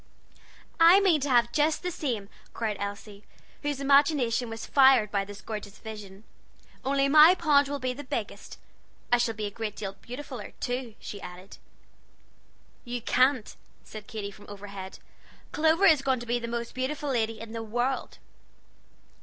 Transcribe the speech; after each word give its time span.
"I 0.79 0.99
mean 0.99 1.21
to 1.21 1.29
have 1.29 1.51
just 1.51 1.83
the 1.83 1.91
same," 1.91 2.27
cried 2.55 2.75
Elsie, 2.79 3.23
whose 3.61 3.79
imagination 3.79 4.49
was 4.49 4.65
fired 4.65 5.11
by 5.11 5.23
this 5.23 5.41
gorgeous 5.41 5.77
vision, 5.77 6.23
"only 6.83 7.07
my 7.07 7.35
pond 7.35 7.67
will 7.67 7.77
be 7.77 7.93
the 7.93 8.03
biggest. 8.03 8.57
I 9.11 9.19
shall 9.19 9.35
be 9.35 9.45
a 9.45 9.51
great 9.51 9.75
deal 9.75 9.93
beautifuller, 9.93 10.53
too," 10.59 10.95
she 10.99 11.21
added. 11.21 11.59
"You 12.83 12.99
can't," 12.99 13.55
said 13.83 14.07
Katy 14.07 14.31
from 14.31 14.47
overhead. 14.49 14.97
"Clover 15.51 15.85
is 15.85 16.01
going 16.01 16.19
to 16.19 16.25
be 16.25 16.39
the 16.39 16.47
most 16.47 16.73
beautiful 16.73 17.09
lady 17.11 17.39
in 17.39 17.51
the 17.53 17.61
world." 17.61 18.17